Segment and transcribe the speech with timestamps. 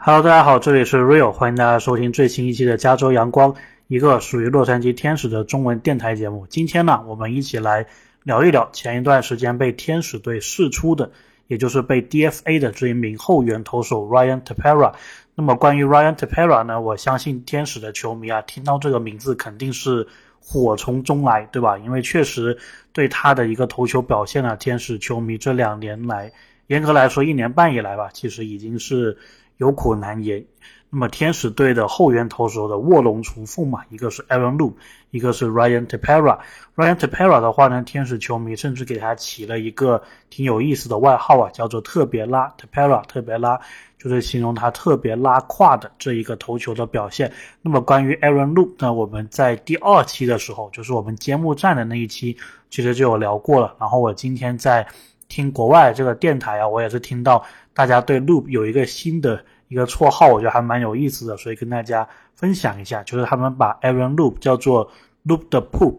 [0.00, 3.56] Hello，大家好，这里是 Real，欢迎大家收听最新一期的加州阳光，
[3.88, 6.46] 一个属于洛杉矶天使的中文电台节目。
[6.48, 7.84] 今天呢，我们一起来
[8.22, 11.10] 聊一聊前一段时间被天使队释出的，
[11.48, 14.94] 也就是被 DFA 的这一名后援投手 Ryan Tepera。
[15.34, 20.06] 那么关于 Ryan Tepera 呢，我相信天使的球迷啊，听到这个名字肯定是
[20.40, 21.76] 火从中来，对吧？
[21.76, 22.56] 因为确实
[22.92, 26.32] 对他的一个投球表现呢，天使球迷这两年来，
[26.68, 29.18] 严格来说一年半以来吧，其实已经是。
[29.58, 30.44] 有苦难言。
[30.90, 34.72] 那么天使队的后援投手的卧龙重凤嘛，一个是 Aaron Loop，
[35.10, 36.38] 一个是 Ryan Tepera。
[36.74, 43.60] Ryan Tepera 的话呢，天使球迷甚至给他起了一个挺有意思的外号啊，叫做“特别拉 Tepera”，特别拉
[43.98, 47.30] 就是形容他特别拉胯的这一个投球的表现。
[47.60, 52.38] 那么关于 Aaron Loop 呢，我们在第二期的时候，就是我们揭幕战的那一期，
[52.70, 53.74] 其实就有聊过了。
[53.78, 54.86] 然后我今天在
[55.28, 57.44] 听国外这个电台啊，我也是听到。
[57.78, 64.90] 大家对 Loop 有一个新的一个绰号，我觉得还蛮有意思的，所以跟大家分享一下，就是他们把 Aaron Loop 叫做
[65.24, 65.98] Loop 的 Poop，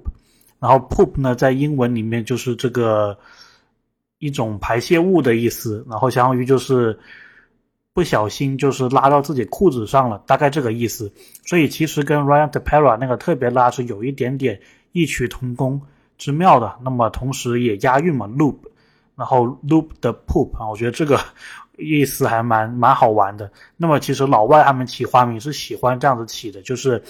[0.59, 3.17] 然后 Poop 呢在英文里面就是这个
[4.17, 6.99] 一种排泄物的意思，然后相当于就是
[7.93, 11.09] 不小心就是拉到自己裤子上了，大概这个意思。
[11.45, 14.59] 所以其实跟 Ryan Tepera 那个特别拉是有一点点
[14.91, 15.81] 异曲同工
[16.17, 18.57] 之妙的，那么同时也押韵嘛，Loop，
[19.15, 21.17] 然后 Loop 的 Poop 啊，我觉得这个。
[21.79, 23.49] 意思还蛮蛮好玩的。
[23.77, 27.01] 那么其实老外他们起花名是喜欢这样子起的，就是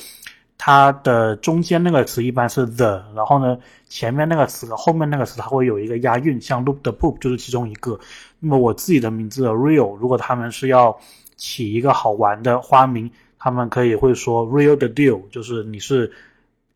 [0.58, 8.00] 它的中间那个词一般是 the，然后呢前面那个词和后面那个词它会有一个押韵，像 loop 的 poop 就是其中一个。
[8.39, 10.98] 那么我自己的名字 real，如果他们是要
[11.36, 16.11] 起一个好玩的花名，他们可以会说 real the deal，就是你是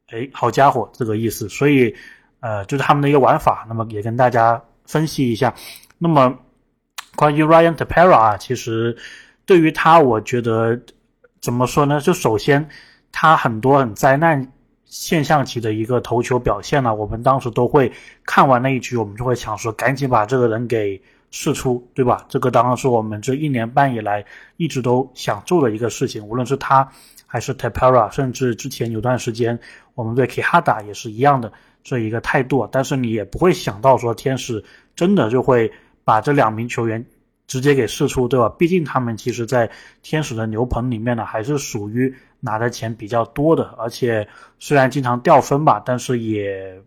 [0.07, 1.47] 哎好家伙这个意思。
[1.49, 1.95] 所以
[2.39, 5.53] 呃就是他们的一个玩法，那么也跟大家分析一下。
[5.97, 6.37] 那么。
[7.15, 8.97] 关于 Ryan Tapera 啊，其实
[9.45, 10.79] 对于他，我觉得
[11.41, 12.01] 怎么说呢？
[12.01, 12.67] 就首先，
[13.11, 14.51] 他很多很灾难
[14.85, 17.91] 现象级的一个投球表现呢，我们当时都会
[18.25, 22.25] 看完那一局，我们就会想说，赶紧把这个人给释出，对吧？
[22.29, 24.25] 这个当然是我们这一年半以来
[24.57, 26.87] 一直都想做的一个事情，无论是他
[27.27, 29.59] 还是 Tapera，甚至之前有段时间
[29.93, 31.53] 我们对 Kihada 也是一样的
[31.83, 32.67] 这一个态度。
[32.71, 34.63] 但是你也不会想到说，天使
[34.95, 35.71] 真的就会。
[36.03, 37.05] 把这两名球员
[37.47, 38.49] 直接给释出，对吧？
[38.57, 39.69] 毕竟他们其实，在
[40.01, 43.75] 天使的牛棚里面呢，还是属于拿的钱比较多的。
[43.77, 44.27] 而且
[44.59, 46.81] 虽然经常掉分吧，但是也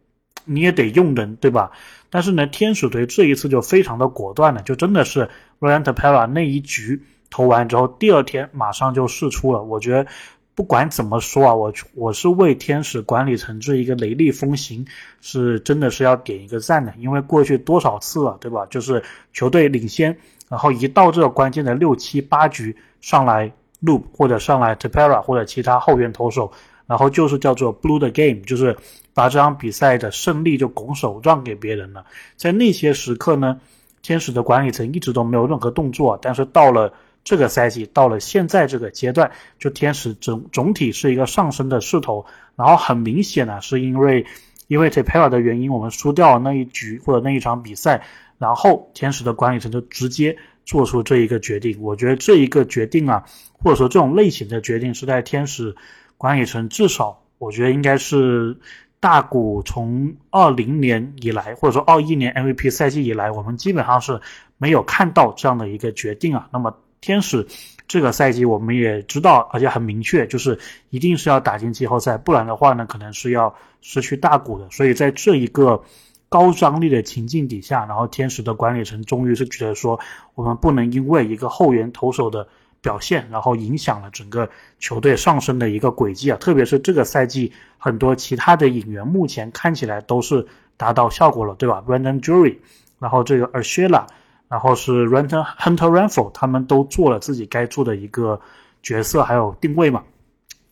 [0.45, 1.71] 你也得用人，对吧？
[2.11, 5.29] 但是呢，天使队这一次就非常的果断了，就真的是
[5.59, 9.63] r a n t p e r a 那一局投完之后，第二天马上就释出了。
[9.63, 10.07] 我觉得。
[10.57, 14.83] 不管怎么说啊，我我是为天使管理层这一个雷厉风行，
[15.21, 16.95] 是真的是要点一个赞的。
[16.97, 18.65] 因为过去多少次了，对吧？
[18.71, 19.03] 就是
[19.35, 20.17] 球队领先，
[20.49, 23.53] 然后一到这个关键的六七八局上来
[23.83, 26.51] Loop 或者上来 Tepera 或者其他后援投手，
[26.87, 28.75] 然后就是叫做 Blue the game，就是
[29.13, 32.03] 把这场比赛的胜利就拱手让给别人了。
[32.35, 33.61] 在那些时刻呢，
[34.01, 36.91] 天使的管理层一直都没有任何动作，但是到了。
[37.27, 44.25] 这个赛季到了现在这个阶段，就天使总总体是一个上升的势头，然后很明显呢，是因为
[44.69, 48.05] 因为 Tapera 的原因，我们输掉了那一局或者那一场比赛，
[48.39, 51.77] 然后天使的管理层就直接做出这一个决定。
[51.83, 55.75] 我觉得这一个决定啊，或者说这种类型的决定，是在天使
[56.17, 58.57] 管理层至少我觉得应该是
[59.01, 64.21] 大股从二零年以来，或者说二一年 MVP 赛季以来，我们基本上是
[64.59, 66.49] 没有看到这样的一个决定啊。
[66.53, 66.73] 那么。
[67.07, 67.47] 天使
[67.87, 70.59] 这个赛季我们也知道，而且很明确，就是
[70.91, 74.69] 一定是要打进季后赛，不然的话呢，可能是要失去大股的。
[74.73, 75.81] 所以在这一个
[76.29, 80.01] 高张力的情境底下，然后天使的管理层终于是觉得说，
[80.35, 82.49] 我们不能因为一个后援投手的
[82.81, 84.51] 表现，然后影响了整个
[84.81, 86.37] 球队上升的一个轨迹啊。
[86.39, 90.45] 特别是这个赛季，很多其他的引援目前看起来都是
[90.77, 92.57] 达到效果了，对吧？Brandon Jury，
[92.99, 94.07] 然后这个 Ashila。
[94.49, 98.41] 然后是 Renter Hunter r a n f o 他们都做了自己该做的一个
[98.83, 100.05] 角色，还有定位嘛。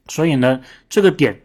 [0.07, 1.41] 所以呢，这个点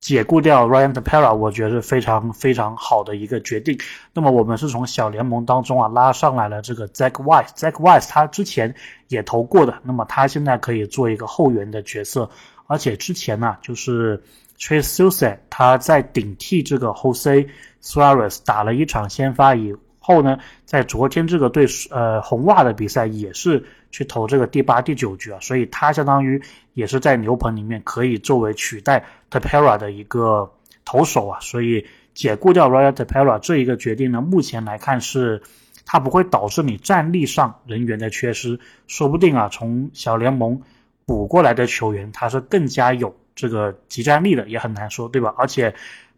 [0.00, 3.78] 解雇掉 Ryan Tepera，我觉得是非常非常好的一个决定。
[4.14, 8.74] 那么我们是从小联盟当中啊拉上来了这个 Zach Wise，Zach Wise 他之前
[9.08, 12.30] 也投过的，那么他现在可以做一个后援的角色，
[12.66, 14.22] 而且之前呢就是
[14.58, 17.46] Trace s u s a 他在顶替这个 Jose
[17.82, 19.74] Suarez 打了一场先发以。
[20.04, 26.42] 后呢，在昨天这个对呃红袜的比赛也是去投这个第八、第九局啊，所以他相当于
[26.74, 30.50] 也是在牛棚里面可以作为取代 Tapera 的一个
[30.84, 35.40] 投手啊，所以解雇掉 Ryan Tepera 这一个决定呢，目前来看是
[35.86, 38.58] 它不会导致你战力上人员的缺失。
[38.88, 40.60] 说不定啊，从小联盟
[41.06, 45.32] 补过来的球员，他是更加有这个集战力的，也很难说，对吧？
[45.38, 45.72] 而且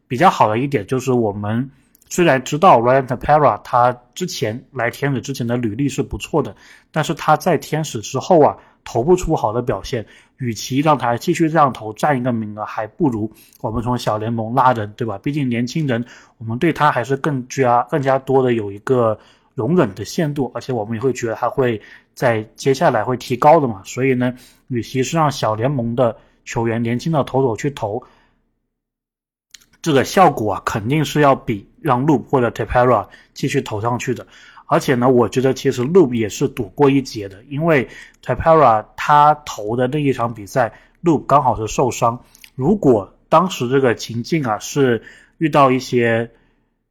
[0.09, 1.71] 比较好的一点就是我们。
[2.15, 6.55] 虽然知道 Ryan Tepera 他之前来天使之前的履历是不错的，
[6.93, 10.07] 但是他在天使之后啊投不出好的表现，
[10.37, 13.29] 与其让他继续这样投占一个名额，还不如
[13.61, 15.19] 我们从小联盟拉人，对吧？
[15.19, 16.05] 毕竟年轻人，
[16.39, 19.19] 我们对他还是更加更加多的有一个
[19.57, 21.83] 容忍的限度，而且我们也会觉得他会
[22.15, 23.83] 在接下来会提高的嘛。
[23.85, 24.33] 所以呢，
[24.69, 28.01] 与其是让小联盟的球员年轻的投手去投。
[29.85, 34.27] 这个效果啊，肯定是要比让 Loop 或者 Tepera 继续投上去的。
[34.65, 37.87] 而且呢，我觉得其实 Loop 也是躲过一劫的，因为
[38.25, 40.73] Tepera 他投的那一场比赛
[41.03, 42.19] ，Loop 刚好是受伤。
[42.55, 45.03] 如果当时这个情境啊是
[45.37, 46.31] 遇到一些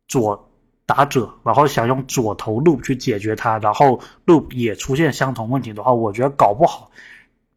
[0.07, 0.51] 左
[0.85, 6.91] 打者，然后想用左投 Loop 去解决他，然后 Loop 也出现相同问题的话，我觉得搞不好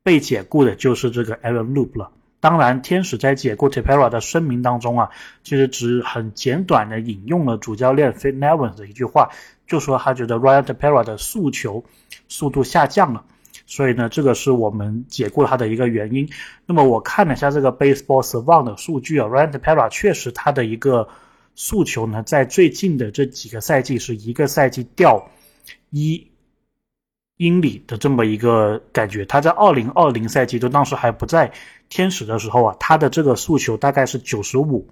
[0.03, 2.11] 被解雇的就是这个 Aaron Loop 了。
[2.47, 5.11] 当然，天使在解雇 Tepera 的声明当中啊，
[5.43, 9.31] 其实只很简短的引用了主教练 Fitnevin 的一句话，
[9.67, 11.85] 就说他觉得 Ryan Tepera 的速球
[12.29, 13.25] 速度下降了，
[13.67, 16.29] 所以呢，这个是我们解雇他的一个原因。
[16.67, 21.09] 那么我看了一下这个 Baseball Savant 的数据啊，Ryan Tepera 确实他的一个
[21.57, 25.33] 速球呢，在最近的这几个赛季是一个赛季掉
[25.91, 26.29] 一。
[27.39, 31.53] 英里的这么一个感觉，他在二零二零赛季就当时还不在
[31.91, 34.89] 天使的时候啊，他的这个速球大概是九十五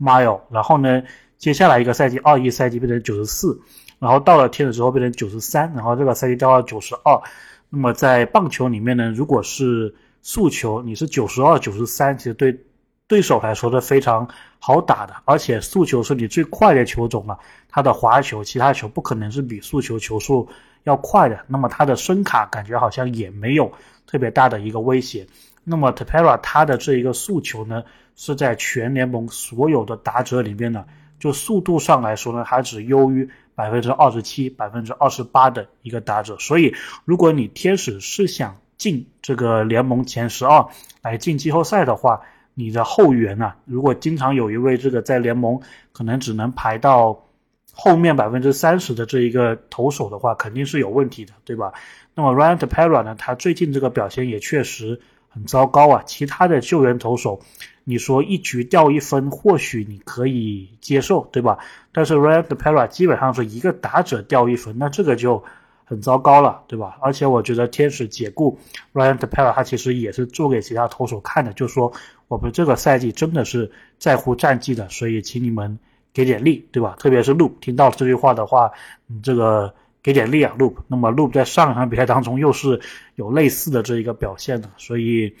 [0.00, 1.02] mile，然后呢，
[1.36, 3.60] 接下来一个赛季二一赛季变成九十四，
[3.98, 7.20] 然后到了天使之后变成九十三，然后这个赛季掉到九十二。
[7.68, 12.58] 那么在棒球里面呢，如果是速球你是九十二九十三，其实对
[13.06, 14.26] 对手来说是非常
[14.58, 20.48] 好打的，而且速球是你最快的球种了，它的滑球其他球不可能是比速球球速。
[20.84, 23.72] 要快的，那么它的声卡感觉好像也没有
[24.06, 25.26] 特别大的一个威胁。
[25.64, 27.84] 那么 Tepera 它的这一个诉求呢，
[28.16, 30.84] 是在全联盟所有的打者里面呢，
[31.20, 36.36] 就速度上来说呢，还只优于百分之二十七、百分之二十八的一个打者。
[36.38, 36.74] 所以，
[37.04, 40.66] 如果你天使是想进这个联盟前十二
[41.00, 42.20] 来进季后赛的话，
[42.54, 45.60] 你的后援啊，如果经常有一位这个在联盟
[45.92, 47.24] 可能只能排到。
[47.74, 51.72] 后面百分之三十的这一个投手的话，肯定是有问题的，对吧？
[52.14, 53.14] 那么 Ryan Tepera 呢？
[53.18, 56.02] 他最近这个表现也确实很糟糕啊。
[56.04, 57.40] 其他的救援投手，
[57.84, 61.58] 你说一局掉一分，或许你可以接受，对吧？
[61.92, 65.42] 但是 Ryan Tepera 基本上是一个打者掉一分，那这个就
[65.84, 66.98] 很糟糕了，对吧？
[67.00, 68.58] 而且我觉得天使解雇
[68.92, 71.90] Ryan Tepera，他其实也是做给其他投手看的，就说
[72.28, 75.78] 我们这个赛季真的是在乎战绩的，所以请你们。
[76.12, 76.94] 给点力，对吧？
[76.98, 78.70] 特别是 Loop 听到这句话的话，
[79.06, 80.74] 你这个给点力啊，Loop。
[80.86, 82.80] 那么 Loop 在上一场比赛当中又是
[83.14, 85.34] 有类似的这一个表现的，所以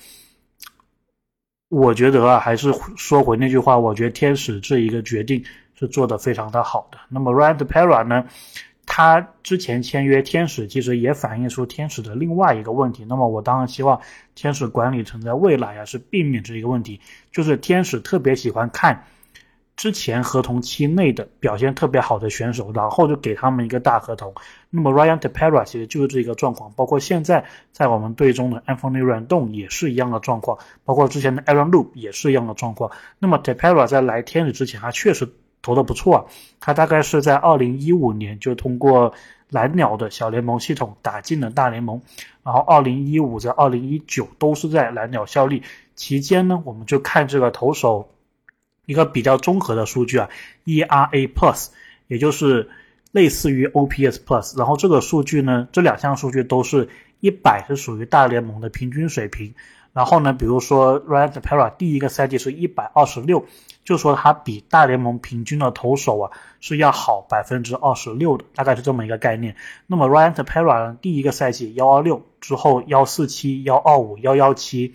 [1.68, 6.98] 我觉得啊，还是说回那句话，我觉得天使这一个决定是做的非常的好的。
[7.08, 8.24] 那么 Ryan Pera 呢，
[8.86, 13.04] 他之前签约天使，其实也反映出天使的另外一个问题。
[13.06, 14.00] 那么我当然希望
[14.34, 19.04] 天使管理层在未来啊是避免这一个问题，就是天使特别喜欢看。
[19.74, 24.32] 之前合同期内的表现特别好的选手，然后就给他们一个大合同。
[24.70, 32.90] 那么 Ryan Tepera 其实就是这个状况，包括现在在我们队中的 Anthony Rendon 也是一样的状况，包括之前的 Aaron Loop 也是一样的状况。
[33.18, 35.28] 那么 Tepera 在来天使之前，他确实
[35.62, 36.24] 投的不错啊，
[36.60, 39.14] 他大概是在2015年就通过
[39.48, 42.02] 蓝鸟的小联盟系统打进了大联盟，
[42.44, 45.62] 然后2015在2019都是在蓝鸟效力
[45.94, 48.10] 期间呢，我们就看这个投手。
[48.86, 50.28] 一个比较综合的数据啊
[50.64, 51.68] ，ERA Plus，
[52.08, 52.68] 也就是
[53.12, 56.88] 类似于 OPS Plus，然后这个数据呢，这两项数据都是
[57.20, 59.54] 一百是属于大联盟的平均水平。
[59.92, 63.44] 然后呢，比如说 Ryan Tepera 第一个赛季是一百二十六，
[63.84, 69.54] 就说他比大联盟平均的投手啊是要好百分之二十六的，大概是这么一个概念。
[69.86, 74.94] 那么 Ryan Tepera 第一个赛季幺二六之后幺四七幺二五幺幺七，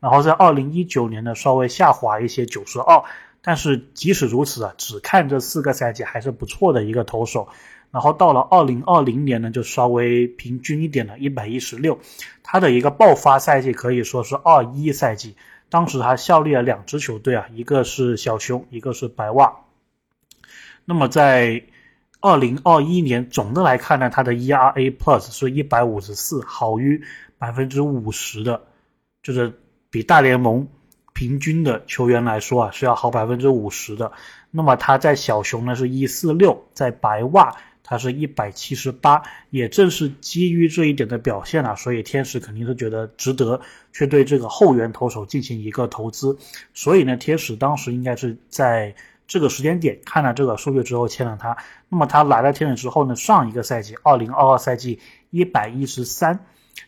[0.00, 3.04] 然后在二零一九年呢稍微下滑一些九十二。
[3.42, 7.48] 但是即使如此啊，只看这四个赛季还是不错的一个投手。
[7.90, 11.98] 然后到了二零二零年呢，就稍微平均一点了，一百一十六。
[12.42, 15.36] 他的一个爆发赛季可以说是二一赛季，
[15.70, 19.56] 当时他效力了两支球队啊，一个是小熊，一个是白袜。
[20.84, 21.62] 那么在
[22.20, 27.02] 二零二一年总的来看呢，他的 ERA Plus 是一百五十四，好于
[27.38, 28.60] 百分之五十的，
[29.22, 30.68] 就是比大联盟。
[31.18, 34.12] 平均的球员来说啊，是要好百分之五十的。
[34.52, 39.20] 那么他在小熊呢是一四六，在白袜他是一百七十八。
[39.50, 43.60] 也正是基于这一点的表现啊，所以天使肯定是觉得值得
[43.92, 46.38] 去对这个后援投手进行一个投资。
[46.72, 48.94] 所以呢，天使当时应该是在
[49.26, 51.56] 这个时间点看了这个数据之后签了他。
[51.88, 56.38] 那么他来了天使之后呢，上一个赛季二零二二赛季一百一十三，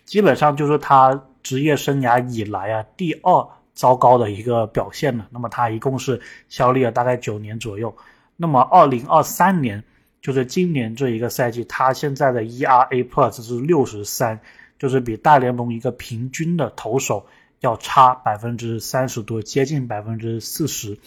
[0.05, 3.45] 基本上就是他职业生涯以来啊第二。
[3.81, 5.27] 糟糕的一个表现了。
[5.31, 6.21] 那么他一共是
[6.51, 7.97] 效力了大概九年左右。
[8.37, 9.83] 那么二零二三年，
[10.21, 14.39] 就是今年这一个赛季，他现在的 ERA Plus 是六十三，
[14.79, 17.25] 就是比大联盟一个平均的投手
[17.61, 20.99] 要差百分之三十多，接近百分之四十。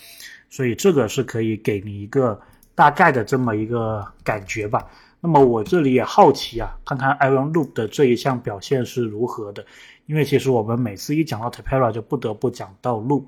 [0.50, 2.42] 所以这个是可以给你一个
[2.74, 4.88] 大概的这么一个感觉吧。
[5.26, 9.66] 那么我这里也好奇啊，看看 Iron Loop 的这一项表现是如何的。
[10.06, 13.24] 因为其实我们每次一讲到 Tapera 就不得不讲到 Loop，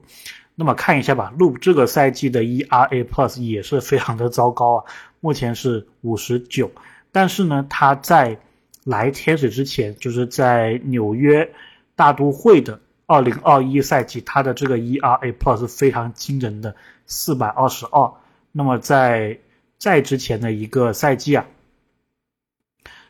[0.55, 4.83] 那么看一下吧，Loop 这个赛季的 ERA Plus 也是非常的糟糕啊，
[5.21, 6.69] 目前是五十九，
[7.13, 8.37] 但是呢，他在
[8.83, 11.49] 来天使之前，就是在纽约
[11.95, 16.75] 大都会的二零二一赛季，他的这个 ERA Plus 是非常惊人的
[17.05, 18.11] 四百二十二，
[18.51, 19.39] 那么在
[19.77, 21.45] 在之前的一个赛季啊。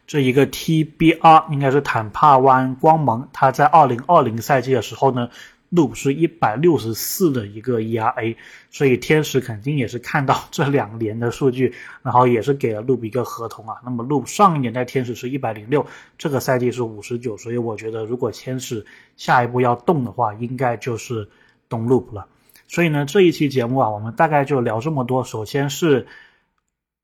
[0.07, 5.29] 这一个 TBR 应该是坦帕湾光芒，他在二零二零赛季的时候呢
[5.71, 8.35] ，Loop 是一百六十四的一个 ERA，
[8.69, 13.77] 所以天使肯定也是看到这两年的数据， 然后也是给了 Loop 一个合同啊。
[13.83, 15.87] 那么 Loop 上一年在天使是一百零六，
[16.19, 18.85] 这个赛季是五十九，所以我觉得如果天使
[19.17, 21.27] 下一步要动的话，应该就是
[21.67, 22.27] 动 Loop 了。
[22.67, 25.23] 所以呢，这一期节目啊，我们大概就聊这么多。
[25.23, 26.05] 首先是。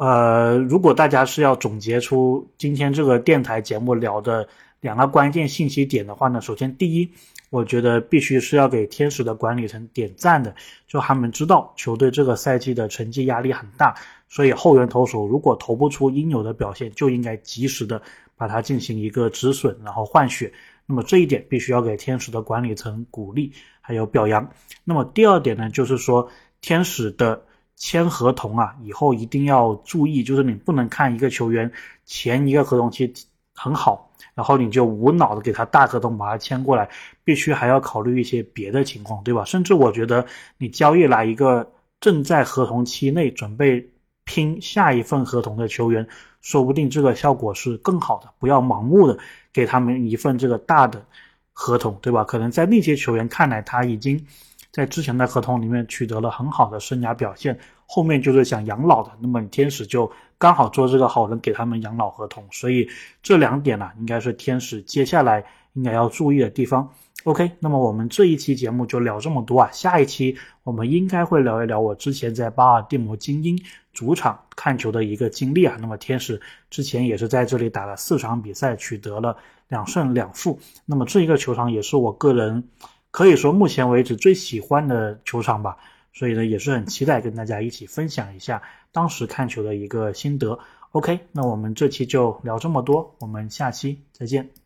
[0.02, 4.48] 呃，如果大家是要总结出今天这个电台节目聊的
[4.80, 7.08] 两个关键信息点的话呢，首先第一，
[7.52, 10.56] 我觉得必须是要给天使的管理层点赞的，
[10.88, 13.94] 就他们知道球队这个赛季的成绩压力很大，
[14.28, 18.02] 所以后援投手如果投不出应有的表现，就应该及时的
[18.36, 20.52] 把它进行一个止损，然后换血。
[20.88, 24.50] 那么这一点必须要给天使的管理层鼓励还有表扬。
[24.84, 26.28] 那么第二点呢，就是说
[26.60, 27.44] 天使的。
[27.76, 31.72] 签合同啊，以后一定要注意，就是你不能看一个球员
[32.06, 33.12] 前一个合同期
[33.56, 36.88] 很好，然后你就无脑的给他大合同把他签过来，
[37.24, 39.44] 必须还要考虑一些别的情况，对吧？
[39.46, 40.26] 甚至我觉得
[40.58, 43.90] 你交易来一个正在合同期内准备
[44.26, 46.08] 拼下一份合同的球员，
[46.42, 48.30] 说不定这个效果是更好的。
[48.38, 49.18] 不要盲目的
[49.52, 51.04] 给他们一份这个大的
[51.52, 52.24] 合同，对吧？
[52.24, 54.24] 可能在那些球员看来，他已经。
[54.72, 62.48] 在之前的合同里面取得了很好的生涯表现，后面就是想养老的，那么天使就刚好做这个好人，给他们养老合同。
[62.52, 62.88] 所以
[63.22, 66.90] 这两点呢，应该是天使接下来应该要注意的地方。
[67.26, 73.62] OK，那么我们这一期节目就聊这么多啊，下一期我们应该会聊一聊我之前在巴尔的摩精英
[73.92, 75.78] 主场看球的一个经历啊。
[75.82, 79.36] 那么天使之前也是在这里打了四场比赛，取得了
[79.68, 80.58] 两胜两负。
[80.86, 82.64] 那么这一个球场也是我个人。
[83.12, 85.78] 可以说目前为止最喜欢的球场吧，
[86.14, 90.58] 所以呢也是很期待跟大家一起分享一下当时看球的一个心得。
[90.92, 94.61] OK，那我们这期就聊这么多，我们下期再见。